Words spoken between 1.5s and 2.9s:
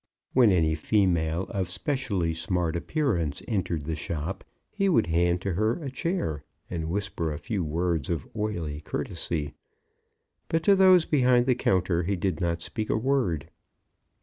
of specially smart